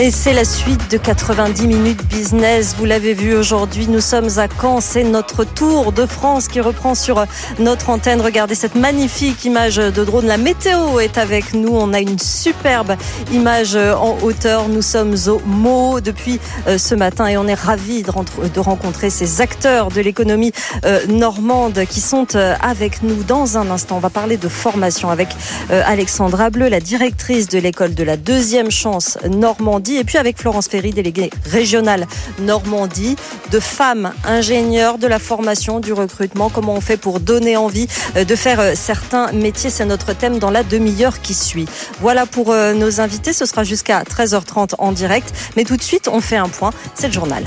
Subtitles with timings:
[0.00, 2.76] Et c'est la suite de 90 minutes business.
[2.78, 4.80] Vous l'avez vu aujourd'hui, nous sommes à Caen.
[4.80, 7.26] C'est notre tour de France qui reprend sur
[7.58, 8.20] notre antenne.
[8.20, 10.26] Regardez cette magnifique image de drone.
[10.26, 11.70] La météo est avec nous.
[11.72, 12.94] On a une superbe
[13.32, 14.68] image en hauteur.
[14.68, 19.40] Nous sommes au Mo depuis euh, ce matin et on est ravis de rencontrer ces
[19.40, 20.52] acteurs de l'économie
[20.84, 23.96] euh, normande qui sont euh, avec nous dans un instant.
[23.96, 25.30] On va parler de formation avec
[25.70, 30.68] Alexandra Bleu, la directrice de l'école de la deuxième chance Normandie et puis avec Florence
[30.68, 32.06] Ferry, déléguée régionale
[32.40, 33.16] Normandie,
[33.50, 38.24] de femmes ingénieurs de la formation, du recrutement, comment on fait pour donner envie euh,
[38.24, 39.70] de faire euh, certains métiers.
[39.70, 41.66] C'est notre thème dans la demi-heure qui suit.
[42.00, 43.32] Voilà pour euh, nos invités.
[43.32, 45.32] Ce sera jusqu'à 13h30 en direct.
[45.56, 46.70] Mais tout de suite, on fait un point.
[46.94, 47.44] C'est le journal.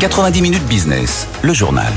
[0.00, 1.92] 90 minutes business, le journal.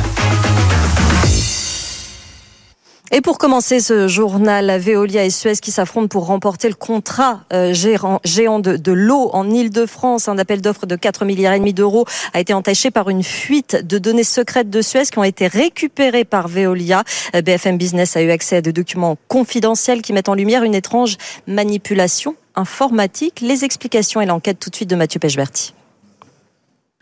[3.14, 7.73] Et pour commencer ce journal, Veolia et Suez qui s'affrontent pour remporter le contrat euh,
[7.73, 10.30] géant de, l'eau en Ile-de-France.
[10.30, 13.86] Un appel d'offres de 4 milliards et demi d'euros a été entaché par une fuite
[13.86, 17.03] de données secrètes de Suez qui ont été récupérées par Veolia.
[17.36, 20.75] Euh, BFM Business a eu accès à des documents confidentiels qui mettent en lumière une
[20.75, 23.42] étrange manipulation informatique.
[23.42, 25.73] Les explications et l'enquête tout de suite de Mathieu Pechberti.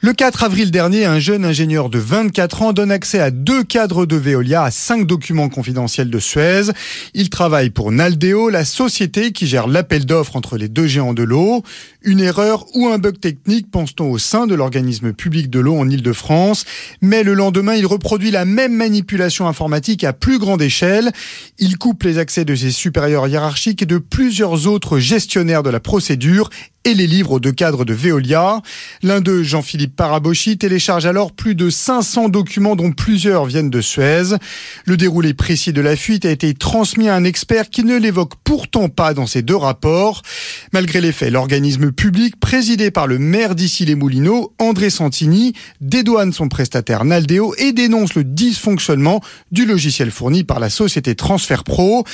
[0.01, 4.05] Le 4 avril dernier, un jeune ingénieur de 24 ans donne accès à deux cadres
[4.05, 6.71] de Veolia à cinq documents confidentiels de Suez.
[7.13, 11.23] Il travaille pour Naldeo, la société qui gère l'appel d'offres entre les deux géants de
[11.23, 11.63] l'eau.
[12.01, 15.89] Une erreur ou un bug technique, pense-t-on, au sein de l'organisme public de l'eau en
[15.89, 16.63] Ile-de-France.
[17.01, 21.11] Mais le lendemain, il reproduit la même manipulation informatique à plus grande échelle.
[21.57, 25.81] Il coupe les accès de ses supérieurs hiérarchiques et de plusieurs autres gestionnaires de la
[25.81, 26.49] procédure
[26.85, 28.61] et les livres de cadre de Veolia.
[29.03, 34.35] L'un d'eux, Jean-Philippe Parabochi, télécharge alors plus de 500 documents dont plusieurs viennent de Suez.
[34.85, 38.33] Le déroulé précis de la fuite a été transmis à un expert qui ne l'évoque
[38.43, 40.21] pourtant pas dans ces deux rapports.
[40.71, 47.05] Malgré les faits, l'organisme public présidé par le maire d'Issy-les-Moulineaux, André Santini, dédouane son prestataire
[47.05, 52.05] Naldeo et dénonce le dysfonctionnement du logiciel fourni par la société Transfer Pro.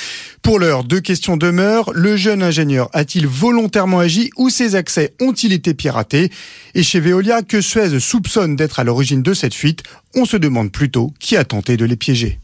[0.42, 1.90] Pour l'heure, deux questions demeurent.
[1.94, 6.30] Le jeune ingénieur a-t-il volontairement agi ou ces accès ont-ils été piratés?
[6.74, 9.82] Et chez Veolia, que Suez soupçonne d'être à l'origine de cette fuite,
[10.14, 12.38] on se demande plutôt qui a tenté de les piéger.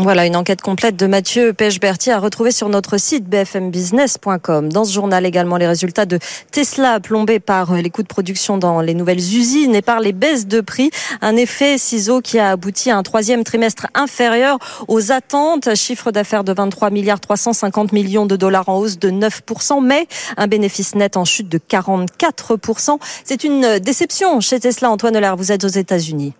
[0.00, 4.72] Voilà une enquête complète de Mathieu Pechberti à retrouver sur notre site bfmbusiness.com.
[4.72, 6.20] Dans ce journal également les résultats de
[6.52, 10.46] Tesla plombés par les coûts de production dans les nouvelles usines et par les baisses
[10.46, 10.92] de prix.
[11.20, 15.74] Un effet ciseau qui a abouti à un troisième trimestre inférieur aux attentes.
[15.74, 20.06] Chiffre d'affaires de 23 milliards 350 millions de dollars en hausse de 9%, mais
[20.36, 23.00] un bénéfice net en chute de 44%.
[23.24, 24.92] C'est une déception chez Tesla.
[24.92, 26.34] Antoine Hollard, vous êtes aux États-Unis.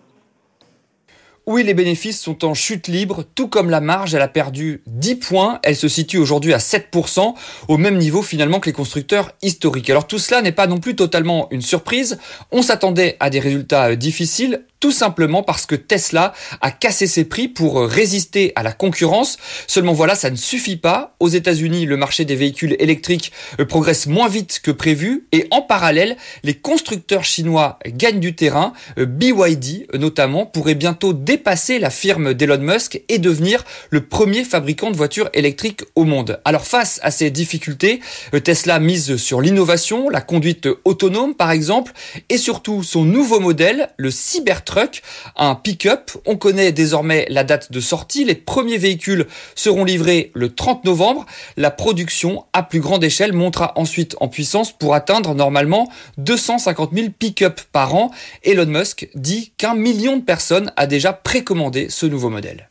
[1.51, 5.15] Oui, les bénéfices sont en chute libre, tout comme la marge, elle a perdu 10
[5.15, 7.33] points, elle se situe aujourd'hui à 7%,
[7.67, 9.89] au même niveau finalement que les constructeurs historiques.
[9.89, 12.19] Alors tout cela n'est pas non plus totalement une surprise,
[12.51, 17.47] on s'attendait à des résultats difficiles, tout simplement parce que Tesla a cassé ses prix
[17.47, 19.37] pour résister à la concurrence.
[19.67, 21.15] Seulement voilà, ça ne suffit pas.
[21.19, 25.61] Aux États-Unis, le marché des véhicules électriques euh, progresse moins vite que prévu et en
[25.61, 28.73] parallèle, les constructeurs chinois gagnent du terrain.
[28.97, 34.91] Euh, BYD notamment pourrait bientôt dépasser la firme d'Elon Musk et devenir le premier fabricant
[34.91, 36.39] de voitures électriques au monde.
[36.45, 37.99] Alors face à ces difficultés,
[38.33, 41.91] euh, Tesla mise sur l'innovation, la conduite autonome par exemple
[42.29, 45.01] et surtout son nouveau modèle, le Cybertruck truck,
[45.35, 46.11] un pick-up.
[46.25, 48.23] On connaît désormais la date de sortie.
[48.23, 51.25] Les premiers véhicules seront livrés le 30 novembre.
[51.57, 57.07] La production à plus grande échelle montera ensuite en puissance pour atteindre normalement 250 000
[57.17, 58.11] pick-up par an.
[58.43, 62.69] Elon Musk dit qu'un million de personnes a déjà précommandé ce nouveau modèle.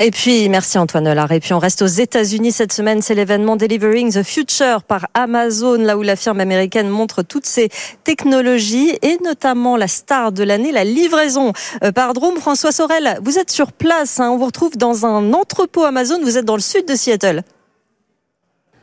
[0.00, 1.30] Et puis, merci Antoine Hollard.
[1.32, 3.02] Et puis, on reste aux États-Unis cette semaine.
[3.02, 7.68] C'est l'événement Delivering the Future par Amazon, là où la firme américaine montre toutes ses
[8.02, 12.36] technologies et notamment la star de l'année, la livraison euh, par drone.
[12.38, 14.20] François Sorel, vous êtes sur place.
[14.20, 14.30] Hein.
[14.30, 16.18] On vous retrouve dans un entrepôt Amazon.
[16.22, 17.42] Vous êtes dans le sud de Seattle.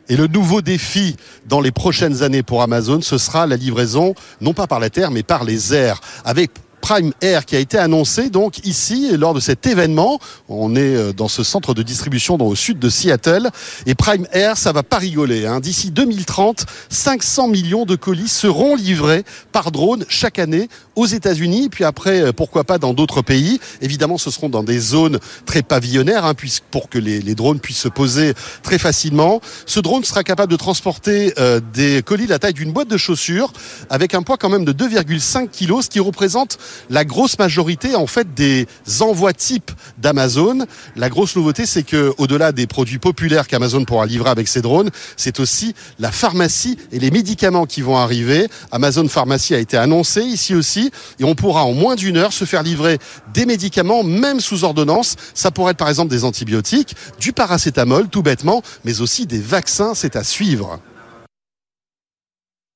[0.09, 1.15] Et le nouveau défi
[1.45, 5.11] dans les prochaines années pour Amazon, ce sera la livraison, non pas par la terre,
[5.11, 6.51] mais par les airs, avec
[6.81, 10.19] Prime Air qui a été annoncé donc ici lors de cet événement.
[10.49, 13.49] On est euh, dans ce centre de distribution dans, au sud de Seattle.
[13.85, 15.45] Et Prime Air, ça va pas rigoler.
[15.45, 15.59] Hein.
[15.59, 21.69] D'ici 2030, 500 millions de colis seront livrés par drone chaque année aux États-Unis.
[21.69, 23.59] Puis après, euh, pourquoi pas dans d'autres pays.
[23.81, 26.33] Évidemment, ce seront dans des zones très pavillonnaires, hein,
[26.71, 28.33] pour que les, les, drones puissent se poser
[28.63, 29.41] très facilement.
[29.65, 32.97] Ce drone sera capable de transporter euh, des colis de la taille d'une boîte de
[32.97, 33.53] chaussures,
[33.89, 36.57] avec un poids quand même de 2,5 kg, ce qui représente
[36.89, 38.67] la grosse majorité en fait des
[38.99, 40.65] envois type d'Amazon.
[40.95, 44.89] La grosse nouveauté, c'est que au-delà des produits populaires qu'Amazon pourra livrer avec ses drones,
[45.17, 48.47] c'est aussi la pharmacie et les médicaments qui vont arriver.
[48.71, 52.45] Amazon Pharmacie a été annoncé ici aussi, et on pourra en moins d'une heure se
[52.45, 52.99] faire livrer
[53.33, 55.15] des médicaments, même sous ordonnance.
[55.33, 59.93] Ça pourrait être par exemple des antibiotiques, du paracétamol, tout bêtement, mais aussi des vaccins.
[59.95, 60.79] C'est à suivre.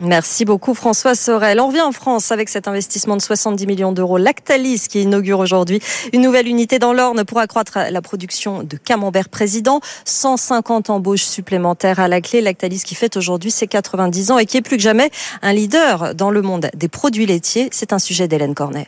[0.05, 1.59] Merci beaucoup François Sorel.
[1.59, 4.19] On revient en France avec cet investissement de 70 millions d'euros.
[4.19, 5.79] Lactalis qui inaugure aujourd'hui
[6.13, 9.79] une nouvelle unité dans l'Orne pour accroître la production de camembert président.
[10.05, 12.41] 150 embauches supplémentaires à la clé.
[12.41, 15.09] Lactalis qui fête aujourd'hui ses 90 ans et qui est plus que jamais
[15.41, 17.69] un leader dans le monde des produits laitiers.
[17.71, 18.87] C'est un sujet d'Hélène Cornet.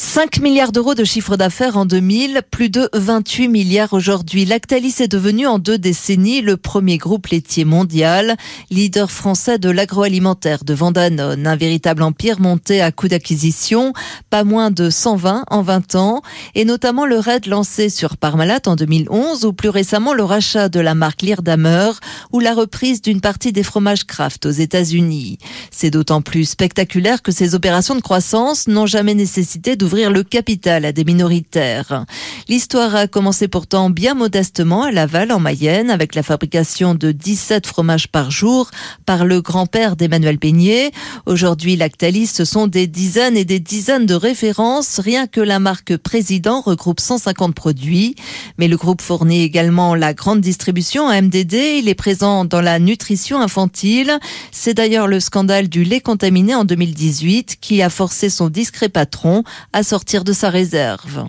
[0.00, 4.44] 5 milliards d'euros de chiffre d'affaires en 2000, plus de 28 milliards aujourd'hui.
[4.44, 8.36] Lactalis est devenu en deux décennies le premier groupe laitier mondial,
[8.70, 13.92] leader français de l'agroalimentaire de Danone, un véritable empire monté à coup d'acquisition,
[14.30, 16.22] pas moins de 120 en 20 ans,
[16.54, 20.78] et notamment le raid lancé sur Parmalat en 2011 ou plus récemment le rachat de
[20.78, 21.90] la marque Leerdammer
[22.32, 25.38] ou la reprise d'une partie des fromages Kraft aux États-Unis.
[25.72, 30.22] C'est d'autant plus spectaculaire que ces opérations de croissance n'ont jamais nécessité de ouvrir le
[30.22, 32.04] capital à des minoritaires.
[32.46, 37.66] L'histoire a commencé pourtant bien modestement à Laval, en Mayenne, avec la fabrication de 17
[37.66, 38.70] fromages par jour
[39.06, 40.90] par le grand-père d'Emmanuel Peignet.
[41.24, 45.00] Aujourd'hui, Lactalis, ce sont des dizaines et des dizaines de références.
[45.00, 48.14] Rien que la marque Président regroupe 150 produits.
[48.58, 51.54] Mais le groupe fournit également la grande distribution à MDD.
[51.78, 54.18] Il est présent dans la nutrition infantile.
[54.52, 59.44] C'est d'ailleurs le scandale du lait contaminé en 2018 qui a forcé son discret patron
[59.72, 61.26] à sortir de sa réserve.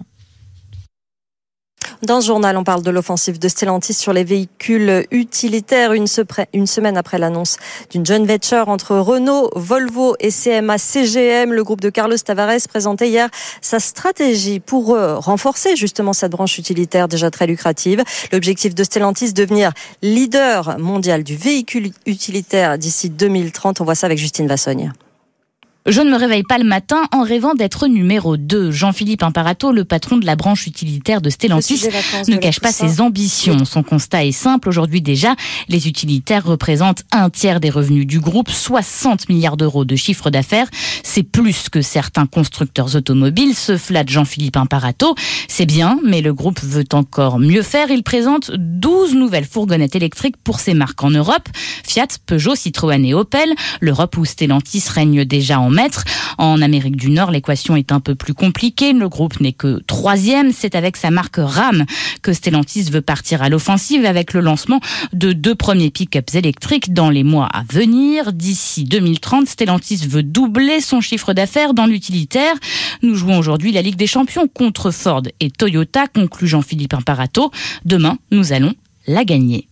[2.01, 6.95] Dans ce journal, on parle de l'offensive de Stellantis sur les véhicules utilitaires une, semaine
[6.95, 7.57] après l'annonce
[7.91, 11.51] d'une joint venture entre Renault, Volvo et CMA CGM.
[11.51, 13.29] Le groupe de Carlos Tavares présentait hier
[13.61, 18.01] sa stratégie pour euh, renforcer justement cette branche utilitaire déjà très lucrative.
[18.31, 23.81] L'objectif de Stellantis, devenir leader mondial du véhicule utilitaire d'ici 2030.
[23.81, 24.93] On voit ça avec Justine Vassogne.
[25.85, 28.69] Je ne me réveille pas le matin en rêvant d'être numéro 2.
[28.69, 31.87] Jean-Philippe Imparato, le patron de la branche utilitaire de Stellantis,
[32.27, 33.63] ne cache pas ses ambitions.
[33.63, 34.67] Son constat est simple.
[34.67, 35.35] Aujourd'hui déjà,
[35.69, 40.67] les utilitaires représentent un tiers des revenus du groupe, 60 milliards d'euros de chiffre d'affaires.
[41.03, 45.15] C'est plus que certains constructeurs automobiles, se flatte Jean-Philippe Imparato.
[45.47, 47.89] C'est bien, mais le groupe veut encore mieux faire.
[47.89, 51.47] Il présente 12 nouvelles fourgonnettes électriques pour ses marques en Europe.
[51.83, 53.55] Fiat, Peugeot, Citroën et Opel.
[53.79, 55.78] L'Europe où Stellantis règne déjà en
[56.37, 58.93] en Amérique du Nord, l'équation est un peu plus compliquée.
[58.93, 60.51] Le groupe n'est que troisième.
[60.51, 61.85] C'est avec sa marque RAM
[62.21, 64.79] que Stellantis veut partir à l'offensive avec le lancement
[65.13, 68.33] de deux premiers pick-ups électriques dans les mois à venir.
[68.33, 72.53] D'ici 2030, Stellantis veut doubler son chiffre d'affaires dans l'utilitaire.
[73.01, 77.51] Nous jouons aujourd'hui la Ligue des Champions contre Ford et Toyota, conclut Jean-Philippe Imparato.
[77.85, 78.73] Demain, nous allons
[79.07, 79.69] la gagner.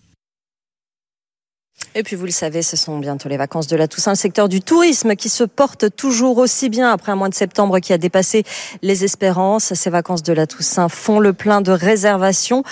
[1.97, 4.11] Et puis vous le savez, ce sont bientôt les vacances de la Toussaint.
[4.11, 7.79] Le secteur du tourisme qui se porte toujours aussi bien après un mois de septembre
[7.79, 8.43] qui a dépassé
[8.83, 9.73] les espérances.
[9.73, 12.63] Ces vacances de la Toussaint font le plein de réservations.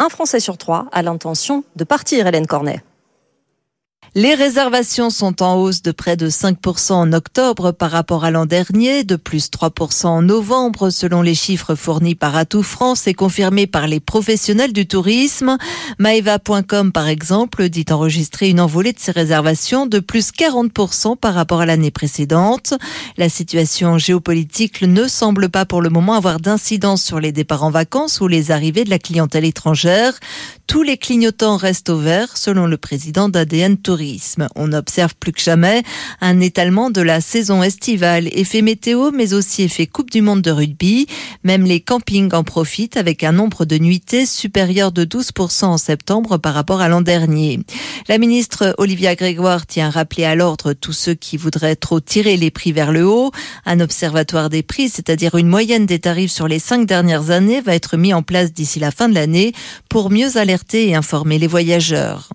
[0.00, 2.82] Un Français sur trois a l'intention de partir, Hélène Cornet.
[4.14, 8.44] Les réservations sont en hausse de près de 5% en octobre par rapport à l'an
[8.44, 13.66] dernier, de plus 3% en novembre selon les chiffres fournis par Atout France et confirmés
[13.66, 15.56] par les professionnels du tourisme.
[15.98, 21.62] Maeva.com par exemple dit enregistrer une envolée de ses réservations de plus 40% par rapport
[21.62, 22.74] à l'année précédente.
[23.16, 27.70] La situation géopolitique ne semble pas pour le moment avoir d'incidence sur les départs en
[27.70, 30.20] vacances ou les arrivées de la clientèle étrangère.
[30.66, 34.01] Tous les clignotants restent au vert selon le président d'ADN Tourisme.
[34.56, 35.82] On observe plus que jamais
[36.20, 40.50] un étalement de la saison estivale, effet météo, mais aussi effet Coupe du Monde de
[40.50, 41.06] rugby.
[41.44, 46.38] Même les campings en profitent avec un nombre de nuitées supérieur de 12% en septembre
[46.38, 47.60] par rapport à l'an dernier.
[48.08, 52.36] La ministre Olivia Grégoire tient à rappeler à l'ordre tous ceux qui voudraient trop tirer
[52.36, 53.30] les prix vers le haut.
[53.66, 57.74] Un observatoire des prix, c'est-à-dire une moyenne des tarifs sur les cinq dernières années, va
[57.74, 59.52] être mis en place d'ici la fin de l'année
[59.88, 62.30] pour mieux alerter et informer les voyageurs.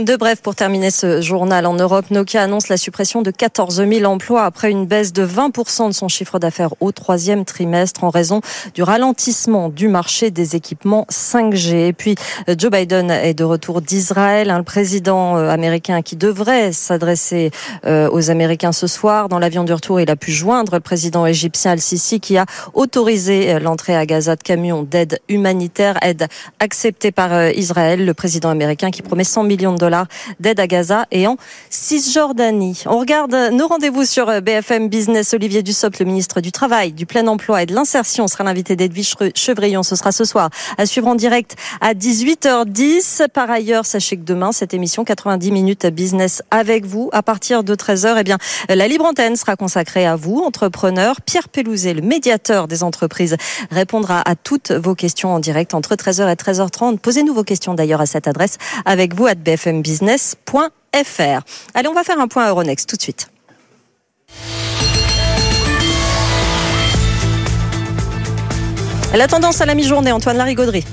[0.00, 4.10] De bref, pour terminer ce journal en Europe, Nokia annonce la suppression de 14 000
[4.10, 8.40] emplois après une baisse de 20% de son chiffre d'affaires au troisième trimestre en raison
[8.72, 11.88] du ralentissement du marché des équipements 5G.
[11.88, 12.14] Et puis,
[12.48, 17.50] Joe Biden est de retour d'Israël, un président euh, américain qui devrait s'adresser
[17.84, 19.28] euh, aux Américains ce soir.
[19.28, 23.52] Dans l'avion du retour, il a pu joindre le président égyptien Al-Sisi qui a autorisé
[23.52, 26.26] euh, l'entrée à Gaza de camions d'aide humanitaire, aide
[26.58, 28.06] acceptée par Israël.
[28.06, 29.89] Le président américain qui promet 100 millions de dollars
[30.40, 31.36] d'aide à Gaza et en
[31.70, 32.82] Cisjordanie.
[32.86, 35.34] On regarde nos rendez-vous sur euh, BFM Business.
[35.34, 39.14] Olivier Dussopt, le ministre du Travail, du Plein Emploi et de l'Insertion, sera l'invité d'Edwige
[39.34, 39.82] Chevrillon.
[39.82, 43.28] Ce sera ce soir à suivre en direct à 18h10.
[43.28, 47.74] Par ailleurs, sachez que demain, cette émission 90 minutes business avec vous à partir de
[47.74, 51.20] 13h, eh bien, la libre antenne sera consacrée à vous, entrepreneurs.
[51.20, 53.36] Pierre Pelouzet, le médiateur des entreprises,
[53.70, 56.98] répondra à toutes vos questions en direct entre 13h et 13h30.
[56.98, 61.40] Posez-nous vos questions d'ailleurs à cette adresse avec vous à BFM business.fr.
[61.74, 63.30] Allez, on va faire un point Euronext tout de suite.
[69.14, 70.84] La tendance à la mi-journée, Antoine Larigauderie.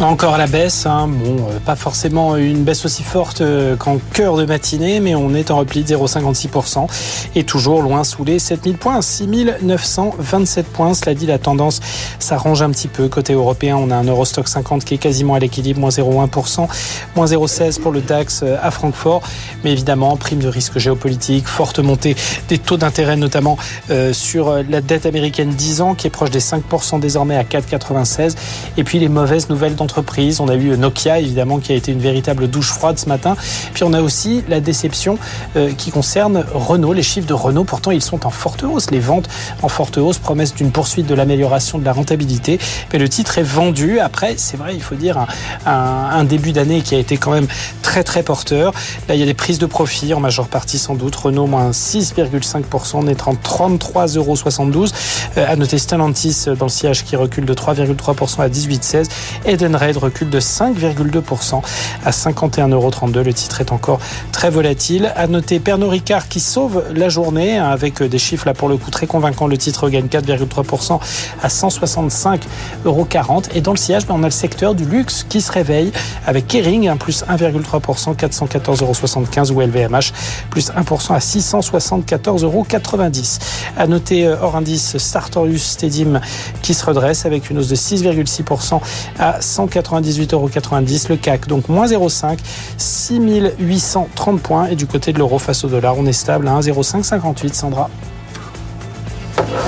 [0.00, 1.06] Encore la baisse, hein.
[1.08, 5.34] bon, euh, pas forcément une baisse aussi forte euh, qu'en cœur de matinée, mais on
[5.34, 6.88] est en repli de 0,56%
[7.36, 10.94] et toujours loin sous les 7000 points, 6927 points.
[10.94, 11.80] Cela dit, la tendance
[12.18, 13.08] s'arrange un petit peu.
[13.08, 16.66] Côté européen, on a un Eurostock 50 qui est quasiment à l'équilibre, moins 0,1%,
[17.14, 19.22] moins 0,16 pour le DAX euh, à Francfort.
[19.62, 22.16] Mais évidemment, prime de risque géopolitique, forte montée
[22.48, 23.56] des taux d'intérêt, notamment
[24.12, 28.34] sur la dette américaine 10 ans qui est proche des 5% désormais à 4,96.
[28.76, 29.76] Et puis les mauvaises nouvelles
[30.40, 33.36] On a eu Nokia, évidemment, qui a été une véritable douche froide ce matin.
[33.72, 35.18] Puis on a aussi la déception
[35.56, 36.92] euh, qui concerne Renault.
[36.92, 38.90] Les chiffres de Renault, pourtant, ils sont en forte hausse.
[38.90, 39.28] Les ventes
[39.62, 42.58] en forte hausse promessent d'une poursuite de l'amélioration de la rentabilité.
[42.92, 44.00] Mais le titre est vendu.
[44.00, 45.26] Après, c'est vrai, il faut dire,
[45.66, 47.46] un, début d'année qui a été quand même
[47.82, 48.72] très, très porteur.
[49.08, 51.14] Là, il y a des prises de profit en majeure partie, sans doute.
[51.16, 54.86] Renault, moins 6,5%, on en 33,72 euros.
[55.36, 59.08] Euh, à noter Stellantis dans le sillage qui recule de 3,3% à 18,16.
[59.44, 61.62] Eden Raid recule de 5,2%
[62.04, 62.90] à 51,32 euros.
[63.24, 64.00] Le titre est encore
[64.32, 65.12] très volatile.
[65.16, 68.76] À noter Pernod Ricard qui sauve la journée hein, avec des chiffres là pour le
[68.76, 69.46] coup très convaincants.
[69.46, 71.00] Le titre gagne 4,3%
[71.42, 72.40] à 165,40
[72.84, 73.06] euros.
[73.54, 75.92] Et dans le sillage, ben, on a le secteur du luxe qui se réveille
[76.26, 80.12] avec Kering, un plus 1,3%, 414,75 euros ou LVMH,
[80.50, 82.66] plus 1% à 674,90 euros.
[83.76, 86.20] À noter euh, hors indice Sartorius Stedim
[86.62, 88.80] qui se redresse avec une hausse de 6,6%
[89.18, 90.50] à 198,90 euros.
[91.08, 92.38] Le CAC, donc moins 0,5,
[92.78, 94.66] 6830 points.
[94.66, 97.52] Et du côté de l'euro face au dollar, on est stable à 1,0558.
[97.52, 97.90] Sandra.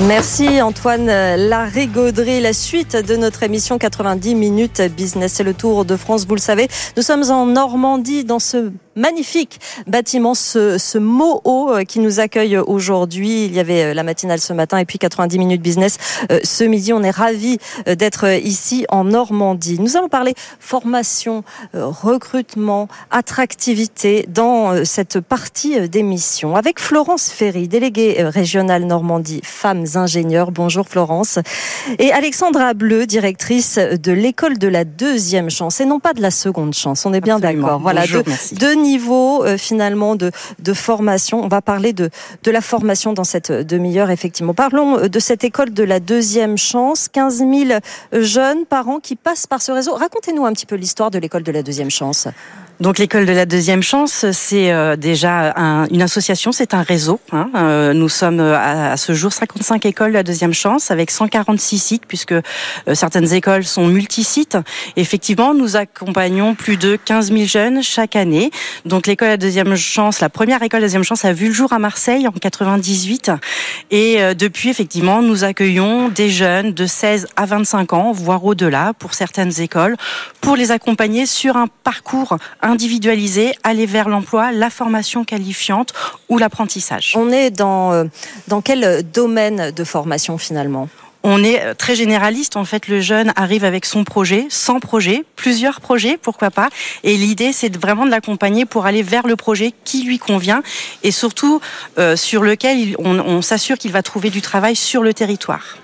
[0.07, 2.41] Merci Antoine Larigauderie.
[2.41, 6.41] La suite de notre émission 90 minutes business et le tour de France, vous le
[6.41, 6.69] savez.
[6.97, 12.57] Nous sommes en Normandie dans ce magnifique bâtiment, ce, ce Moho euh, qui nous accueille
[12.57, 13.45] aujourd'hui.
[13.45, 15.99] Il y avait euh, la matinale ce matin et puis 90 minutes business
[16.33, 16.93] euh, ce midi.
[16.93, 19.79] On est ravis d'être ici en Normandie.
[19.79, 28.85] Nous allons parler formation, recrutement, attractivité dans cette partie d'émission avec Florence Ferry, déléguée régionale
[28.85, 30.51] Normandie femmes ingénieurs.
[30.51, 31.39] Bonjour Florence.
[31.99, 36.31] Et Alexandra Bleu, directrice de l'école de la deuxième chance et non pas de la
[36.31, 37.05] seconde chance.
[37.07, 37.81] On est bien d'accord.
[37.81, 41.43] Voilà, Bonjour, deux, niveau euh, finalement de, de formation.
[41.43, 42.11] On va parler de,
[42.43, 44.55] de la formation dans cette demi-heure, effectivement.
[44.55, 47.09] Parlons euh, de cette école de la deuxième chance.
[47.09, 47.81] 15 000
[48.13, 49.95] jeunes parents qui passent par ce réseau.
[49.95, 52.29] Racontez-nous un petit peu l'histoire de l'école de la deuxième chance.
[52.79, 55.55] Donc l'école de la deuxième chance, c'est euh, déjà
[55.91, 57.21] une association, c'est un réseau.
[57.33, 57.49] Hein.
[57.57, 61.79] Euh, nous sommes euh, à, ce jour 55 écoles de la deuxième chance avec 146
[61.79, 62.35] sites puisque
[62.93, 64.59] certaines écoles sont multisites.
[64.97, 68.51] Effectivement, nous accompagnons plus de 15 000 jeunes chaque année.
[68.85, 71.49] Donc l'école de la deuxième chance, la première école de la deuxième chance a vu
[71.49, 73.31] le jour à Marseille en 98
[73.91, 79.15] et depuis effectivement, nous accueillons des jeunes de 16 à 25 ans, voire au-delà pour
[79.15, 79.97] certaines écoles,
[80.41, 85.93] pour les accompagner sur un parcours individualiser, aller vers l'emploi, la formation qualifiante
[86.29, 87.15] ou l'apprentissage.
[87.17, 88.05] On est dans, euh,
[88.49, 90.89] dans quel domaine de formation finalement?
[91.29, 92.57] On est euh, très généraliste.
[92.57, 96.69] En fait, le jeune arrive avec son projet, sans projet, plusieurs projets, pourquoi pas.
[97.03, 100.63] Et l'idée, c'est vraiment de l'accompagner pour aller vers le projet qui lui convient
[101.03, 101.61] et surtout
[101.99, 105.79] euh, sur lequel on, on s'assure qu'il va trouver du travail sur le territoire.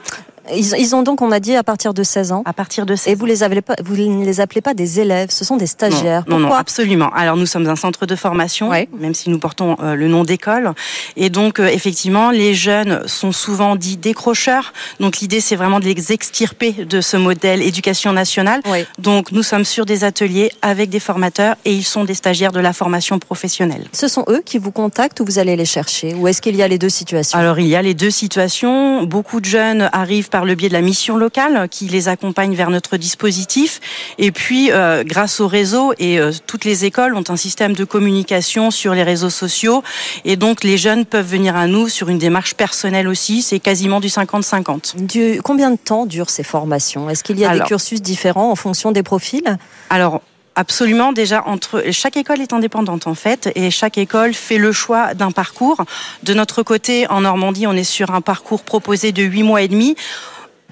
[0.51, 2.43] Ils, ont donc, on m'a dit, à partir de 16 ans.
[2.45, 5.01] À partir de 16 Et vous les avez pas, vous ne les appelez pas des
[5.01, 6.25] élèves, ce sont des stagiaires.
[6.27, 7.11] Non, non, absolument.
[7.15, 10.73] Alors nous sommes un centre de formation, même si nous portons euh, le nom d'école.
[11.17, 14.73] Et donc euh, effectivement, les jeunes sont souvent dits décrocheurs.
[15.01, 18.63] Donc l'idée, c'est vraiment de les extirper de ce modèle éducation nationale.
[18.99, 22.61] Donc nous sommes sur des ateliers avec des formateurs et ils sont des stagiaires de
[22.61, 23.87] la formation professionnelle.
[23.93, 26.15] Ce sont eux qui vous contactent ou vous allez les chercher?
[26.15, 27.39] Ou est-ce qu'il y a les deux situations?
[27.39, 29.05] Alors il y a les deux situations.
[29.05, 32.71] Beaucoup de jeunes arrivent par le biais de la mission locale qui les accompagne vers
[32.71, 33.81] notre dispositif.
[34.19, 37.85] Et puis, euh, grâce au réseau, et euh, toutes les écoles ont un système de
[37.85, 39.85] communication sur les réseaux sociaux.
[40.25, 43.43] Et donc, les jeunes peuvent venir à nous sur une démarche personnelle aussi.
[43.43, 45.41] C'est quasiment du 50-50.
[45.43, 47.11] Combien de temps durent ces formations?
[47.11, 49.59] Est-ce qu'il y a des cursus différents en fonction des profils?
[49.91, 50.23] Alors,
[50.55, 51.13] Absolument.
[51.13, 55.31] Déjà, entre chaque école est indépendante en fait, et chaque école fait le choix d'un
[55.31, 55.85] parcours.
[56.25, 59.69] De notre côté, en Normandie, on est sur un parcours proposé de huit mois et
[59.69, 59.97] demi.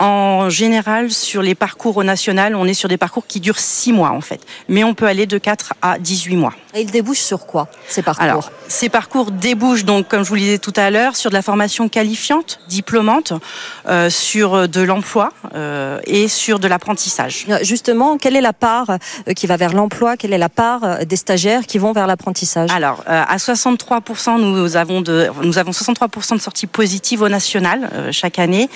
[0.00, 3.92] En général, sur les parcours au national, on est sur des parcours qui durent 6
[3.92, 4.40] mois en fait.
[4.68, 6.54] Mais on peut aller de 4 à 18 mois.
[6.74, 10.36] Et ils débouchent sur quoi, ces parcours Alors, ces parcours débouchent, donc, comme je vous
[10.36, 13.34] le disais tout à l'heure, sur de la formation qualifiante, diplômante,
[13.88, 17.46] euh, sur de l'emploi euh, et sur de l'apprentissage.
[17.50, 20.84] Euh, justement, quelle est la part euh, qui va vers l'emploi Quelle est la part
[20.84, 22.70] euh, des stagiaires qui vont vers l'apprentissage?
[22.70, 28.38] Alors, à 63%, nous avons, de, nous avons 63% de sorties positives au national chaque
[28.38, 28.68] année.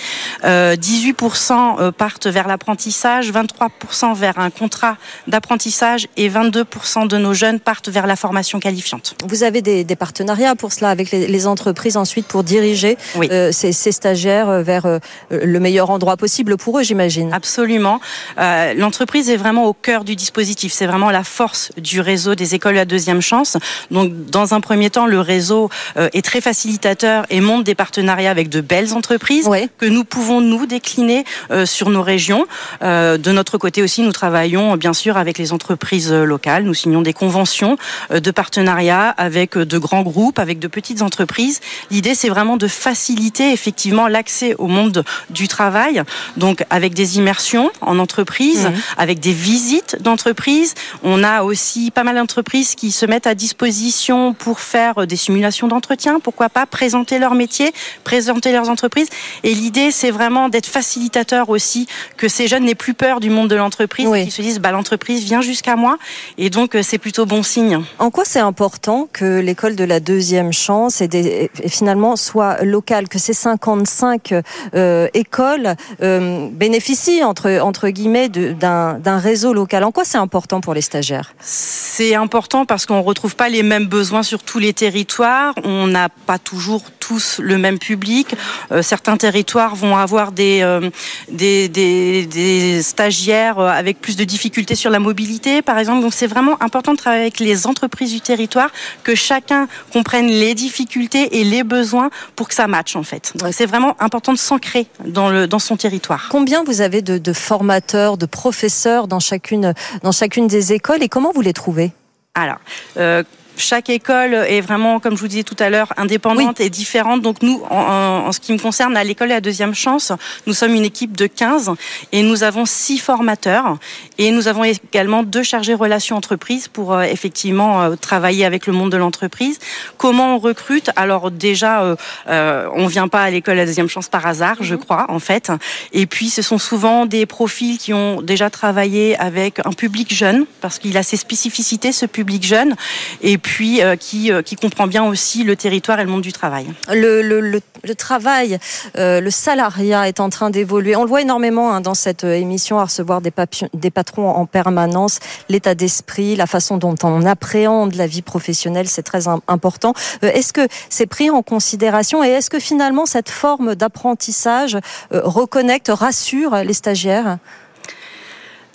[0.44, 7.60] 18 18% partent vers l'apprentissage, 23% vers un contrat d'apprentissage et 22% de nos jeunes
[7.60, 9.14] partent vers la formation qualifiante.
[9.26, 12.96] Vous avez des, partenariats pour cela avec les, entreprises ensuite pour diriger
[13.30, 14.98] euh, ces, stagiaires euh, vers euh,
[15.30, 17.32] le meilleur endroit possible pour eux, j'imagine.
[17.32, 18.00] Absolument.
[18.36, 20.72] L'entreprise est vraiment au cœur du dispositif.
[20.72, 23.56] C'est vraiment la force du réseau des écoles à deuxième chance.
[23.90, 28.48] Donc, dans un premier temps, le réseau est très facilitateur et monte des partenariats avec
[28.48, 31.03] de belles entreprises que nous pouvons nous décliner
[31.50, 32.46] euh, sur nos régions.
[32.82, 36.64] Euh, de notre côté aussi, nous travaillons bien sûr avec les entreprises locales.
[36.64, 37.76] Nous signons des conventions
[38.10, 41.60] euh, de partenariat avec de grands groupes, avec de petites entreprises.
[41.90, 46.02] L'idée, c'est vraiment de faciliter effectivement l'accès au monde du travail,
[46.36, 48.72] donc avec des immersions en entreprise, mmh.
[48.98, 50.74] avec des visites d'entreprise.
[51.02, 55.68] On a aussi pas mal d'entreprises qui se mettent à disposition pour faire des simulations
[55.68, 57.72] d'entretien, pourquoi pas présenter leur métier,
[58.04, 59.08] présenter leurs entreprises.
[59.42, 61.86] Et l'idée, c'est vraiment d'être facilitateur facilitateur aussi
[62.18, 65.24] que ces jeunes n'aient plus peur du monde de l'entreprise, qu'ils se disent bah, l'entreprise
[65.24, 65.96] vient jusqu'à moi.
[66.36, 67.80] Et donc euh, c'est plutôt bon signe.
[67.98, 73.18] En quoi c'est important que l'école de la deuxième chance et, finalement soit locale, que
[73.18, 74.34] ces 55
[74.74, 79.84] euh, écoles euh, bénéficient entre, entre guillemets d'un réseau local?
[79.84, 81.32] En quoi c'est important pour les stagiaires?
[81.40, 85.86] C'est important parce qu'on ne retrouve pas les mêmes besoins sur tous les territoires, on
[85.86, 88.34] n'a pas toujours tous le même public,
[88.82, 90.90] certains territoires vont avoir des euh,
[91.28, 96.02] des, des, stagiaires euh, avec plus de difficultés sur la mobilité, par exemple.
[96.02, 98.70] Donc c'est vraiment important de travailler avec les entreprises du territoire,
[99.02, 103.32] que chacun comprenne les difficultés et les besoins pour que ça matche en fait.
[103.52, 106.28] C'est vraiment important de s'ancrer dans, le, dans son territoire.
[106.30, 111.32] Combien vous avez de, formateurs, de professeurs dans chacune, dans chacune des écoles et comment
[111.34, 111.92] vous les trouvez?
[112.34, 112.58] Alors,
[112.96, 113.22] euh,
[113.56, 117.22] chaque école est vraiment, comme je vous disais tout à l'heure, indépendante et différente.
[117.22, 120.12] Donc nous, en, ce qui me concerne, à l'école et à deuxième chance,
[120.46, 121.72] nous sommes une équipe de 15
[122.12, 123.78] et nous avons six formateurs
[124.18, 128.72] et nous avons également deux chargés relations entreprises pour euh, effectivement euh, travailler avec le
[128.72, 129.58] monde de l'entreprise.
[129.96, 130.90] Comment on recrute?
[130.96, 131.96] Alors déjà, euh,
[132.28, 134.80] euh on vient pas à l'école à deuxième chance par hasard, je mhm.
[134.80, 135.52] crois, en fait.
[135.92, 140.46] Et puis ce sont souvent des profils qui ont déjà travaillé avec un public jeune
[140.60, 142.74] parce qu'il a ses spécificités, ce public jeune.
[143.22, 146.32] Et puis euh, qui, euh, qui comprend bien aussi le territoire et le monde du
[146.32, 146.66] travail.
[146.88, 148.58] Le, le, le, travail,
[148.96, 150.96] euh, le salariat est en train d'évoluer.
[150.96, 153.32] On le voit énormément hein, dans cette émission à recevoir des,
[153.74, 159.02] des patrons en permanence, l'état d'esprit, la façon dont on appréhende la vie professionnelle, c'est
[159.02, 159.92] très important.
[160.22, 164.78] est-ce que c'est pris en considération et est-ce que finalement cette forme d'apprentissage
[165.10, 167.38] reconnecte, rassure les stagiaires?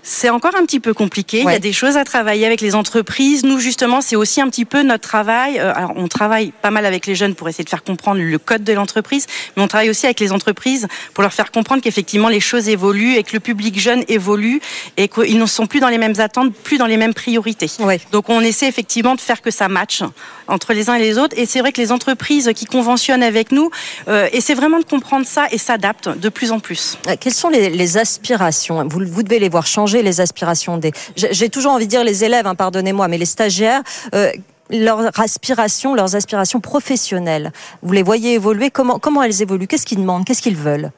[0.04, 1.40] C'est encore un petit peu compliqué.
[1.40, 3.44] Il y a des choses à travailler avec les entreprises.
[3.44, 5.60] Nous, justement, c'est aussi un petit peu notre travail.
[5.60, 8.38] Euh, alors, on travaille pas mal avec les jeunes pour essayer de faire comprendre le
[8.38, 12.30] code de l'entreprise, mais on travaille aussi avec les entreprises pour leur faire comprendre qu'effectivement
[12.30, 14.62] les choses évoluent et que le public jeune évolue
[14.98, 17.70] et qu'ils ne sont plus dans les mêmes attentes, plus dans les mêmes priorités.
[18.12, 20.04] Donc, on essaie effectivement de faire que ça matche
[20.50, 21.38] entre les uns et les autres.
[21.38, 23.70] Et c'est vrai que les entreprises qui conventionnent avec nous
[24.08, 26.98] euh, essaient vraiment de comprendre ça et s'adaptent de plus en plus.
[27.08, 28.88] Euh, quelles sont les, aspirations?
[28.88, 30.92] Vous, vous devez les voir changer les aspirations des.
[31.16, 33.82] J'ai toujours envie de dire les élèves, hein, pardonnez-moi, mais les stagiaires.
[34.14, 34.32] Euh,
[34.72, 37.52] leurs aspirations, leurs aspirations professionnelles.
[37.82, 38.70] Vous les voyez évoluer?
[38.70, 39.68] Comment, comment elles évoluent?
[39.68, 40.26] Qu'est-ce qu'ils demandent?
[40.26, 40.92] Qu'est-ce qu'ils veulent?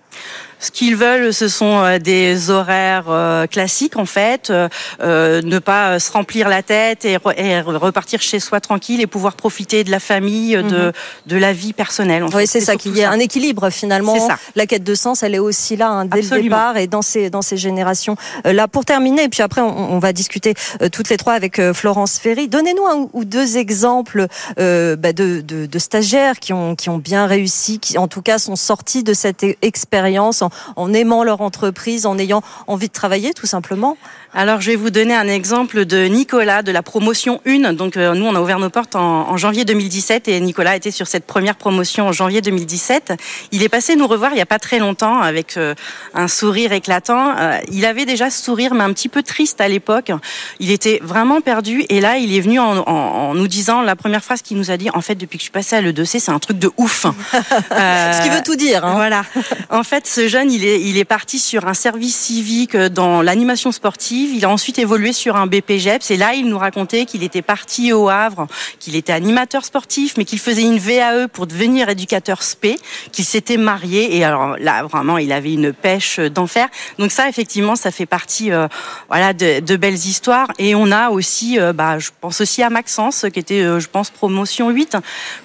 [0.61, 5.99] Ce qu'ils veulent, ce sont euh, des horaires euh, classiques en fait, euh, ne pas
[5.99, 10.55] se remplir la tête et, repartir chez soi tranquille et pouvoir profiter de la famille,
[10.55, 10.91] de, mhm.
[11.25, 12.23] de la vie personnelle.
[12.35, 14.15] oui, c'est ça, qu'il y a un équilibre finalement.
[14.55, 17.31] La quête de sens, elle est aussi là hein, dès le départ et dans ces,
[17.31, 18.15] dans ces générations.
[18.45, 20.53] là, pour terminer, et puis après, on, va discuter
[20.91, 22.47] toutes les trois avec Florence Ferry.
[22.47, 27.25] Donnez-nous un ou deux exemples bah, de, de, de, stagiaires qui ont, qui ont bien
[27.25, 29.55] réussi, qui en tout cas sont sortis de cette e-,
[30.01, 30.43] expérience
[30.75, 33.97] en, aimant leur entreprise, en ayant envie de travailler tout simplement
[34.33, 37.73] alors, je vais vous donner un exemple de Nicolas de la promotion 1.
[37.73, 41.05] Donc, euh, nous, on a ouvert nos portes en, janvier 2017 et Nicolas était sur
[41.05, 43.13] cette première promotion en janvier 2017.
[43.51, 45.75] Il est passé nous revoir il n'y a pas très longtemps avec euh,
[46.13, 47.35] un sourire éclatant.
[47.37, 50.13] Euh, il avait déjà ce sourire, mais un petit peu triste à l'époque.
[50.59, 54.41] Il était vraiment perdu et là, il est venu en, nous disant la première phrase
[54.41, 56.39] qu'il nous a dit en fait, depuis que je suis passé à l'E2C, c'est un
[56.39, 57.05] truc de ouf.
[57.33, 58.85] ce qui veut tout dire.
[58.85, 58.93] Hein.
[58.93, 59.25] Voilà.
[59.69, 60.65] En fait, ce jeune, il
[60.97, 65.47] est, parti sur un service civique dans l'animation sportive il a ensuite évolué sur un
[65.47, 68.47] BPGEPS et là, il nous racontait qu'il était parti au Havre,
[68.79, 72.79] qu'il était animateur sportif, mais qu'il faisait une VAE pour devenir éducateur SP,
[73.11, 76.67] qu'il s'était marié et alors là, vraiment, il avait une pêche d'enfer.
[76.97, 78.67] Donc ça, effectivement, ça fait partie, euh,
[79.09, 80.47] voilà, de, belles histoires.
[80.59, 83.87] Et on a aussi, euh, bah, je pense aussi à Maxence, qui était, euh, je
[83.87, 84.97] pense, promotion 8,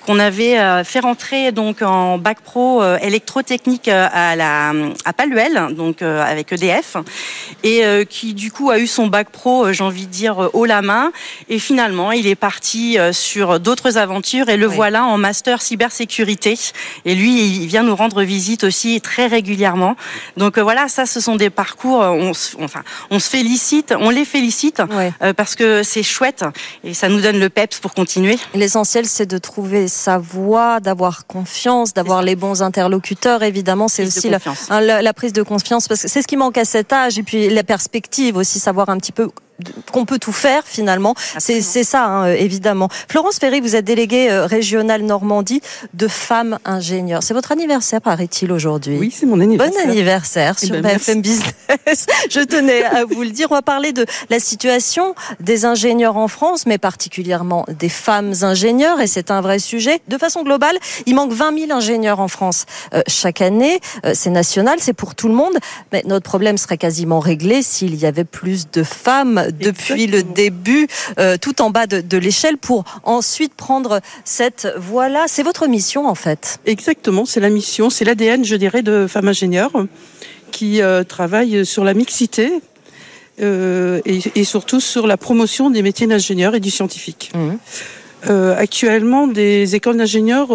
[0.04, 4.72] qu'on avait fait rentrer donc en bac pro électrotechnique à la
[5.04, 6.96] à Paluel, donc avec EDF,
[7.62, 10.50] et qui du coup a eu son bac pro, euh, j'ai envie de dire, euh,
[10.52, 11.12] haut la main.
[11.48, 16.58] Et finalement, il est parti euh, sur d'autres aventures et le voilà en master cybersécurité.
[17.04, 19.96] Et lui, il vient nous rendre visite aussi très régulièrement.
[20.36, 22.00] Donc voilà, ça, ce sont des parcours.
[22.00, 24.82] On, enfin, on se félicite, on les félicite
[25.36, 26.44] parce que c'est chouette
[26.84, 28.38] et ça nous donne le peps pour continuer.
[28.54, 33.42] L'essentiel, c'est de trouver sa voie, d'avoir confiance, d'avoir les bons interlocuteurs.
[33.42, 36.64] Évidemment, c'est aussi la, la, prise de confiance parce que c'est ce qui manque à
[36.64, 39.30] cet âge et puis la perspective aussi savoir un petit peu
[39.92, 41.14] qu'on peut tout faire finalement.
[41.38, 42.88] C'est ça, hein, évidemment.
[43.08, 45.60] Florence Ferry, vous êtes déléguée euh, régionale Normandie
[45.94, 47.22] de femmes ingénieurs.
[47.22, 48.96] C'est votre anniversaire, paraît-il, aujourd'hui.
[48.98, 49.84] Oui, c'est mon anniversaire.
[49.84, 51.54] Bon anniversaire eh sur BFM ben, Business.
[52.30, 53.48] Je tenais à vous le dire.
[53.50, 59.00] On va parler de la situation des ingénieurs en France, mais particulièrement des femmes ingénieurs,
[59.00, 60.00] et c'est un vrai sujet.
[60.08, 63.80] De façon globale, il manque 20 000 ingénieurs en France euh, chaque année.
[64.04, 65.54] Euh, c'est national, c'est pour tout le monde,
[65.92, 70.88] mais notre problème serait quasiment réglé s'il y avait plus de femmes depuis le début,
[71.18, 75.24] euh, tout en bas de, l'échelle, pour ensuite prendre cette voie-là.
[75.28, 76.58] C'est votre mission, en fait.
[76.66, 79.86] Exactement, c'est la mission, c'est l'ADN, je dirais, de femmes ingénieures
[80.52, 82.52] qui euh, travaillent sur la mixité.
[83.42, 87.30] Euh, et, surtout sur la promotion des métiers d'ingénieur et du scientifique.
[87.34, 88.30] Mmh.
[88.56, 90.48] actuellement, des écoles d'ingénieurs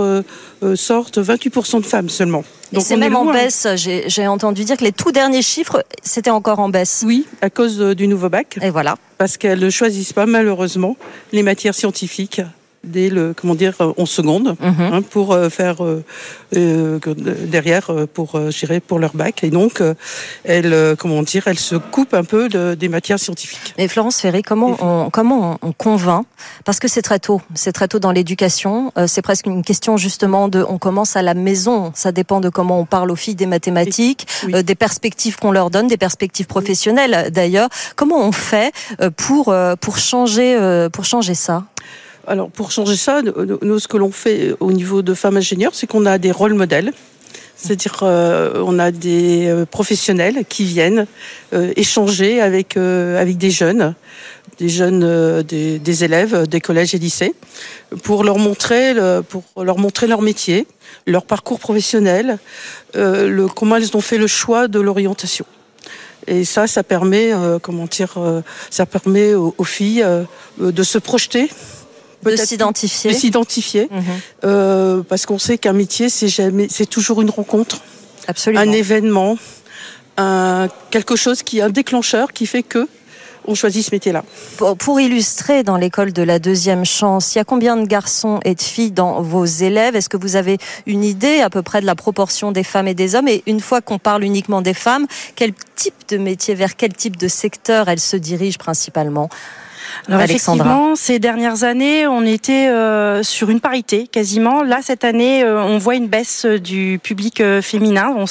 [0.73, 2.43] sortent 28% de femmes seulement.
[2.79, 3.67] C'est même en baisse.
[3.75, 7.03] J'ai entendu dire que les tout derniers chiffres, c'était encore en baisse.
[7.05, 8.57] Oui, à cause euh, du nouveau bac.
[8.61, 8.95] Et voilà.
[9.17, 10.95] Parce qu'elles ne choisissent pas, malheureusement,
[11.31, 12.41] les matières scientifiques
[12.83, 14.75] dès le comment dire 11 secondes mhm.
[14.79, 16.03] hein, pour euh, faire euh,
[16.55, 16.99] euh,
[17.47, 19.43] derrière pour gérer pour leur bac.
[19.43, 19.81] Et donc
[20.43, 23.73] elle comment dire elle se coupe un peu de, des matières scientifiques.
[23.77, 26.25] Et Florence Ferry comment on, comment on, convainc?
[26.65, 27.41] Parce que c'est très tôt.
[27.53, 28.91] C'est très tôt dans l'éducation.
[29.07, 31.91] C'est presque une question justement de on commence à la maison.
[31.95, 35.87] Ça dépend de comment on parle aux filles des mathématiques des perspectives qu'on leur donne
[35.87, 37.69] des perspectives professionnelles d'ailleurs.
[37.95, 38.73] Comment on fait
[39.15, 41.63] pour pour changer pour changer ça?
[42.27, 45.87] Alors pour changer ça, nous ce que l'on fait au niveau de femmes ingénieures, c'est
[45.87, 46.93] qu'on a des rôles modèles.
[47.55, 51.05] C'est-à-dire, euh, on a des euh, professionnels qui viennent
[51.53, 53.93] euh, échanger avec avec des jeunes,
[54.57, 57.35] des jeunes, des, élèves des collèges et lycées,
[58.03, 58.95] pour leur montrer
[59.29, 60.65] pour leur montrer leur métier,
[61.05, 62.39] leur parcours professionnel,
[62.93, 65.45] comment elles ont fait le choix de l'orientation.
[66.27, 67.31] Et ça, ça permet,
[67.61, 68.13] comment dire,
[68.69, 70.05] ça permet aux, aux filles
[70.59, 71.49] de se projeter
[72.23, 73.11] de s'identifier.
[73.11, 74.03] De s'identifier, mhm.
[74.43, 77.81] euh, parce qu'on sait qu'un métier, c'est jamais, c'est toujours une rencontre,
[78.27, 78.61] Absolument.
[78.61, 79.37] un événement,
[80.17, 82.87] un, quelque chose qui un déclencheur qui fait que
[83.45, 84.23] on choisit ce métier-là.
[84.57, 88.55] Pour, illustrer dans l'école de la deuxième chance, il y a combien de garçons et
[88.55, 89.95] de filles dans vos élèves?
[89.95, 92.93] Est-ce que vous avez une idée à peu près de la proportion des femmes et
[92.93, 93.27] des hommes?
[93.27, 97.17] Et une fois qu'on parle uniquement des femmes, quel type de métier, vers quel type
[97.17, 99.29] de secteur elles se dirigent principalement?
[100.07, 104.63] Alors effectivement, ces dernières années, on était euh, sur une parité quasiment.
[104.63, 108.13] Là, cette année, euh, on voit une baisse du public euh, féminin.
[108.15, 108.25] On,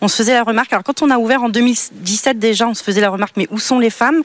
[0.00, 0.72] on se faisait la remarque.
[0.72, 3.58] Alors quand on a ouvert en 2017 déjà, on se faisait la remarque, mais où
[3.58, 4.22] sont les femmes?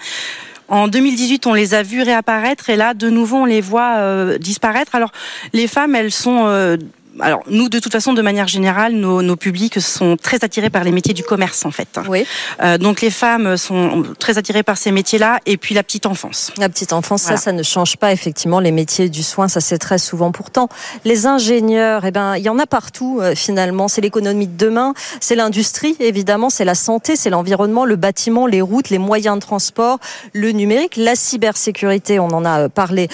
[0.67, 4.93] En 2018, on les a vues réapparaître et là, de nouveau, on les voit disparaître.
[4.93, 5.11] Alors,
[5.51, 6.77] les femmes, elles sont
[7.21, 10.83] alors nous, de toute façon, de manière générale, nos, nos, publics sont très attirés par
[10.83, 11.99] les métiers du commerce, en fait.
[12.07, 12.25] Oui.
[12.61, 16.51] Euh, donc les femmes sont très attirées par ces métiers-là, et puis la petite enfance.
[16.57, 18.59] La petite enfance, ça, ça ne change pas effectivement.
[18.59, 20.31] Les métiers du soin, ça c'est très souvent.
[20.31, 20.69] Pourtant,
[21.05, 23.87] les ingénieurs, eh ben, il y en a partout euh, finalement.
[23.87, 28.61] C'est l'économie de demain, c'est l'industrie évidemment, c'est la santé, c'est l'environnement, le bâtiment, les
[28.61, 29.99] routes, les moyens de transport,
[30.33, 32.19] le numérique, la cybersécurité.
[32.19, 33.07] On en a euh, parlé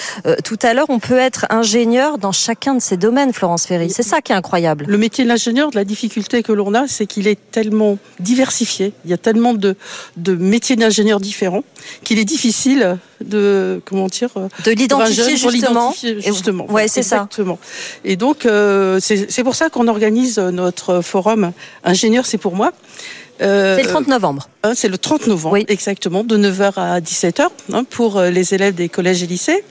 [0.44, 0.86] tout à l'heure.
[0.88, 3.90] On peut être ingénieur dans chacun de ces domaines, Florence Ferry.
[3.96, 4.84] C'est ça qui est incroyable.
[4.86, 8.92] Le métier de l'ingénieur, la difficulté que l'on a, c'est qu'il est tellement diversifié.
[9.06, 9.74] Il y a tellement de,
[10.18, 11.64] de métiers d'ingénieurs différents
[12.04, 14.28] qu'il est difficile de comment dire
[14.66, 15.94] de l'identifier justement.
[16.18, 16.70] justement.
[16.70, 17.16] Ouais, c'est ça.
[17.16, 17.58] Exactement.
[18.04, 22.72] Et donc euh, c'est pour ça qu'on organise notre forum ingénieur, c'est pour moi.
[23.42, 24.48] Euh, c'est le 30 novembre.
[24.62, 25.64] Hein, c'est le 30 novembre, oui.
[25.68, 29.64] exactement, de 9h à 17h, hein, pour euh, les élèves des collèges et lycées,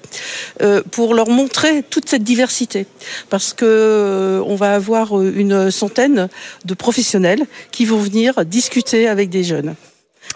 [0.62, 2.86] euh, pour leur montrer toute cette diversité.
[3.30, 6.30] Parce que euh, on va avoir une centaine
[6.65, 9.75] de professionnels qui vont venir discuter avec des jeunes.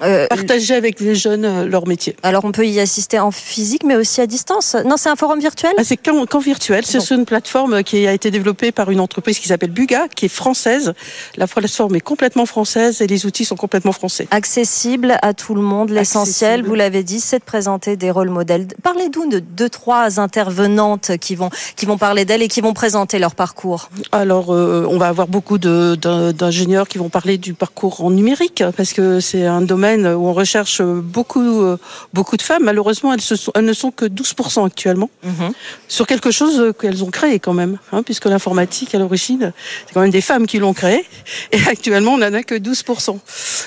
[0.01, 2.15] Euh, partager avec les jeunes euh, leur métier.
[2.23, 4.75] Alors on peut y assister en physique, mais aussi à distance.
[4.85, 5.73] Non, c'est un forum virtuel?
[5.77, 6.85] Ah, c'est qu'en, virtuel.
[6.85, 10.25] C'est sur une plateforme qui a été développée par une entreprise qui s'appelle Buga, qui
[10.25, 10.93] est française.
[11.35, 14.27] La plateforme est complètement française et les outils sont complètement français.
[14.31, 15.89] Accessible à tout le monde.
[15.89, 18.67] L'essentiel, vous l'avez dit, c'est de présenter des rôles modèles.
[18.81, 23.19] Parlez-nous de deux, trois intervenantes qui vont qui vont parler d'elles et qui vont présenter
[23.19, 23.89] leur parcours.
[24.12, 25.95] Alors, euh, on va avoir beaucoup de,
[26.31, 30.34] d'ingénieurs qui vont parler du parcours en numérique parce que c'est un domaine où on
[30.34, 31.78] recherche beaucoup, euh,
[32.13, 32.63] beaucoup de femmes.
[32.63, 33.21] Malheureusement, elles,
[33.56, 35.52] elles ne sont que 12% actuellement mhm.
[35.88, 39.54] sur quelque chose qu'elles ont créé quand même, hein, puisque l'informatique à l'origine,
[39.86, 41.06] c'est quand même des femmes qui l'ont créé,
[41.52, 43.19] et actuellement on n'en a que 12%.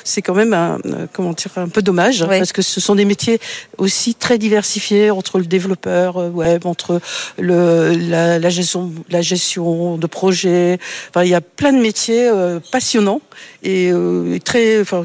[0.05, 3.05] C'est quand même un, euh, comment dire, un peu dommage, parce que ce sont des
[3.05, 3.41] métiers
[3.79, 7.01] aussi très diversifiés entre le développeur euh, web, entre
[7.39, 10.79] le, la, gestion, la gestion de projets.
[11.11, 12.31] Enfin, il y a plein de métiers
[12.71, 13.21] passionnants
[13.63, 13.93] et,
[14.45, 15.05] très, enfin,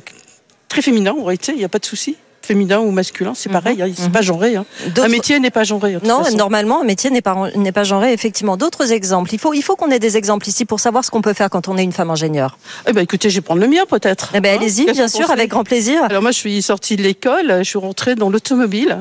[0.68, 3.78] très féminin en réalité, il n'y a pas de souci féminin ou masculin, c'est pareil,
[3.78, 3.90] mhm.
[3.90, 4.26] hein, c'est pas mhm.
[4.26, 4.56] genré.
[4.56, 4.66] Hein.
[4.98, 5.98] Un métier n'est pas genré.
[6.04, 8.14] Non, normalement, un métier n'est pas n'est pas genré.
[8.14, 9.34] Effectivement, d'autres exemples.
[9.34, 11.50] Il faut il faut qu'on ait des exemples ici pour savoir ce qu'on peut faire
[11.50, 12.58] quand on est une femme ingénieure.
[12.88, 14.32] Eh ben, écoutez, je vais prendre le mien peut-être.
[14.34, 16.02] Eh ben, hein, allez-y, bien sûr, avec grand plaisir.
[16.06, 19.00] Alors moi, je suis sortie de l'école, je suis rentrée dans l'automobile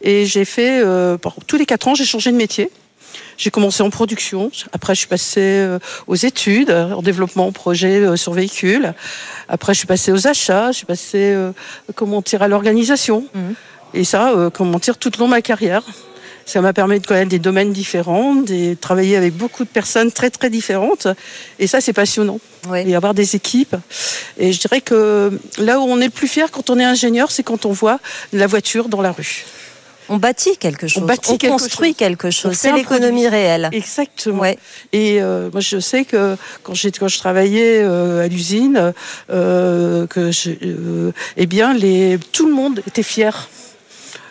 [0.00, 2.70] et j'ai fait euh, tous les quatre ans, j'ai changé de métier.
[3.38, 4.50] J'ai commencé en production.
[4.72, 8.92] Après, je suis passée euh, aux études, en développement projet euh, sur véhicules.
[9.48, 10.72] Après, je suis passée aux achats.
[10.72, 11.52] Je suis passée, euh,
[11.94, 13.24] comment dire, à l'organisation.
[13.32, 13.54] Mhm.
[13.94, 15.82] Et ça, comment dire, tout le long de ma carrière.
[16.44, 20.30] Ça m'a permis de connaître des domaines différents, de travailler avec beaucoup de personnes très
[20.30, 21.06] très différentes.
[21.58, 22.40] Et ça, c'est passionnant.
[22.74, 23.76] Et avoir des équipes.
[24.36, 27.30] Et je dirais que là où on est le plus fier quand on est ingénieur,
[27.30, 28.00] c'est quand on voit
[28.32, 29.44] la voiture dans la rue.
[30.08, 31.04] On bâtit quelque chose.
[31.28, 32.54] On, construit quelque chose.
[32.54, 33.68] C'est l'économie réelle.
[33.72, 34.44] Exactement.
[34.92, 38.92] Et euh, moi, je sais que quand, quand je travaillais euh, à l'usine,
[39.30, 40.30] euh, que
[41.36, 43.48] eh bien, les, tout le monde était fier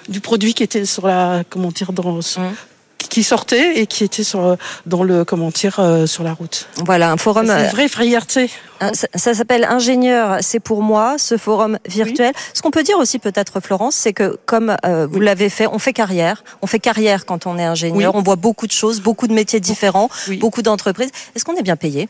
[0.09, 2.55] du produit qui était sur la comment dire dans mmh
[2.97, 6.67] qui sortait et qui était sur, dans le comment dire euh, sur la route.
[6.85, 7.47] Voilà un forum.
[7.47, 8.49] C'est une vraie fierté.
[8.93, 12.31] Ça, s'appelle Ingénieur, c'est pour moi, ce forum virtuel.
[12.53, 15.79] Ce qu'on peut dire aussi peut-être, Florence, c'est que comme euh, vous l'avez fait, on
[15.79, 16.43] fait carrière.
[16.61, 18.13] On fait carrière quand on est ingénieur.
[18.15, 21.09] On voit beaucoup de choses, beaucoup de métiers différents, beaucoup d'entreprises.
[21.35, 22.07] Est-ce qu'on est bien payé?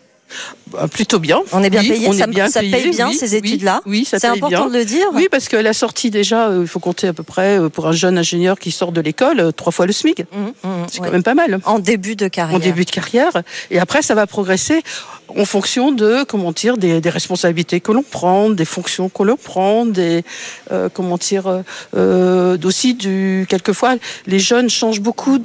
[0.71, 1.39] Bah, plutôt bien.
[1.53, 2.11] On est bien payé.
[2.13, 2.27] ça,
[2.59, 3.81] paye bien ces études-là.
[3.85, 5.07] Oui, ça c'est important de le dire.
[5.13, 7.87] Oui, parce que la sortie déjà, euh, il faut compter à peu près euh, pour
[7.87, 10.19] un jeune ingénieur qui sort de l'école euh, trois fois le SMIC.
[10.19, 11.59] Mmh, mmh, c'est quand même pas mal.
[11.65, 12.55] En début de carrière.
[12.55, 13.31] En début de carrière,
[13.71, 14.81] et après ça va progresser
[15.29, 19.85] en fonction de comment dire des, responsabilités que l'on prend, des fonctions que l'on prend,
[19.85, 20.23] des
[20.93, 21.63] comment dire
[22.63, 25.37] aussi du quelquefois les jeunes changent beaucoup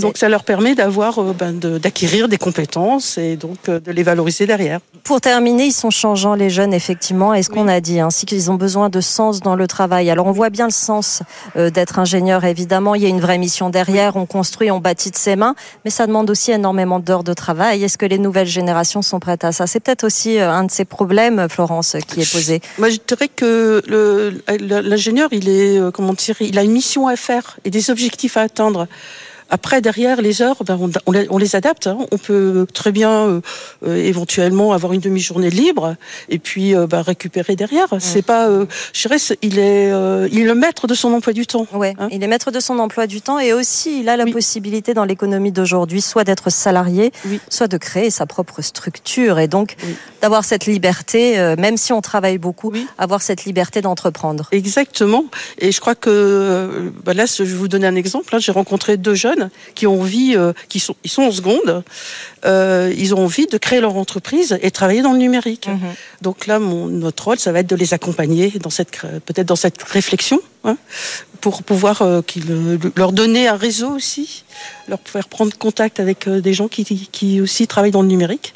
[0.00, 4.02] Donc ça leur permet d'avoir, euh, ben, d'acquérir des compétences et donc euh, de les
[4.02, 4.80] valoriser derrière.
[5.04, 7.34] Pour terminer, ils sont changeants les jeunes effectivement.
[7.34, 10.10] Est-ce qu'on a dit ainsi qu'ils ont besoin de sens dans le travail?
[10.10, 11.22] Alors on voit bien le sens
[11.56, 12.94] euh, d'être ingénieur évidemment.
[12.94, 14.16] Il y a une vraie mission derrière.
[14.16, 17.82] On construit, on bâtit de ses mains, mais ça demande aussi énormément d'heures de travail.
[17.82, 19.66] Est-ce que les nouvelles générations sont prêtes à ça?
[19.66, 22.60] C'est peut-être aussi un de ces problèmes, Florence, qui est posé.
[22.78, 23.82] Moi, je dirais que
[24.48, 28.42] l'ingénieur, il est comment dire, il a une mission à faire et des objectifs à
[28.42, 28.86] atteindre.
[29.52, 31.86] Après, derrière, les heures, ben, on, les adapte.
[31.86, 31.98] Hein.
[32.10, 33.40] On peut très bien, euh,
[33.86, 35.94] euh, éventuellement, avoir une demi-journée libre
[36.30, 37.92] et puis euh, ben, récupérer derrière.
[37.92, 38.00] Mm.
[38.00, 39.88] C'est pas, je dirais, il est,
[40.32, 41.66] il est le maître de son emploi du temps.
[41.74, 42.08] Ouais, hein.
[42.10, 45.04] il est maître de son emploi du temps et aussi, il a la possibilité dans
[45.04, 47.12] l'économie d'aujourd'hui, soit d'être salarié,
[47.50, 49.76] soit de créer sa propre structure et donc
[50.22, 54.48] d'avoir cette liberté, même si on travaille beaucoup, avoir cette liberté d'entreprendre.
[54.50, 55.26] Exactement.
[55.58, 58.34] Et je crois que, ben là, je vais vous donner un exemple.
[58.38, 61.84] J'ai rencontré deux jeunes jeunes qui ont envie, euh, qui sont, ils sont en seconde,
[62.44, 65.68] euh, ils ont envie de créer leur entreprise et travailler dans le numérique.
[65.68, 65.94] Mhm.
[66.20, 69.56] Donc là, mon, notre rôle, ça va être de les accompagner dans cette, peut-être dans
[69.56, 70.76] cette réflexion, hein,
[71.40, 72.22] pour pouvoir euh,
[72.96, 74.44] leur donner un réseau aussi,
[74.88, 78.54] leur faire prendre contact avec euh, des gens qui, qui aussi travaillent dans le numérique.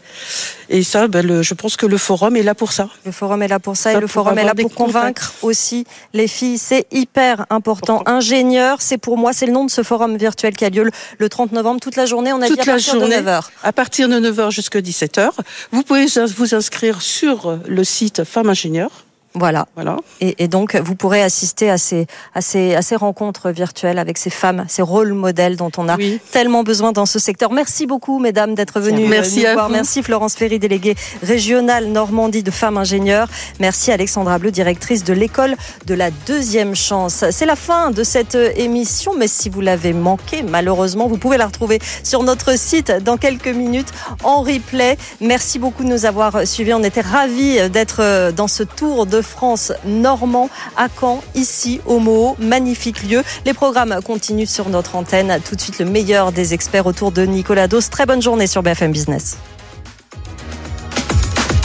[0.68, 2.88] Et ça, ben, je pense que le forum est là pour ça.
[3.04, 6.28] Le forum est là pour ça, et le forum est là pour convaincre aussi les
[6.28, 6.58] filles.
[6.58, 8.02] C'est hyper important.
[8.06, 11.28] Ingénieur, c'est pour moi, c'est le nom de ce forum virtuel qui a lieu le
[11.28, 11.80] 30 novembre.
[11.80, 13.42] Toute la journée, on a Toute dit à partir de 9h.
[13.62, 15.30] À partir de 9h jusqu'à 17h.
[15.72, 19.05] Vous pouvez vous inscrire sur le site Femmes Ingénieurs.
[19.38, 19.66] Voilà.
[19.74, 19.96] voilà.
[20.20, 24.16] Et, et, donc, vous pourrez assister à ces, à, ces, à ces rencontres virtuelles avec
[24.16, 25.96] ces femmes, ces rôles modèles dont on a
[26.32, 27.52] tellement besoin dans ce secteur.
[27.52, 29.66] Merci beaucoup, mesdames, d'être venues Merci nous à voir.
[29.66, 29.74] Vous.
[29.74, 33.28] Merci Florence Ferry, déléguée régionale Normandie de femmes ingénieurs.
[33.60, 37.24] Merci Alexandra Bleu, directrice de l'école de la deuxième chance.
[37.30, 41.46] C'est la fin de cette émission, mais si vous l'avez manqué, malheureusement, vous pouvez la
[41.46, 43.92] retrouver sur notre site dans quelques minutes
[44.24, 44.96] en replay.
[45.20, 46.72] Merci beaucoup de nous avoir suivis.
[46.72, 52.36] On était ravis d'être dans ce tour de France normand à Caen, ici au Mo,
[52.38, 53.22] magnifique lieu.
[53.44, 55.38] Les programmes continuent sur notre antenne.
[55.46, 57.80] Tout de suite, le meilleur des experts autour de Nicolas Dos.
[57.90, 59.36] Très bonne journée sur BFM Business.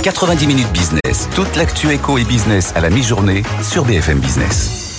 [0.04, 4.91] 90 minutes business, toute l'actu éco et business à la mi-journée sur BFM Business.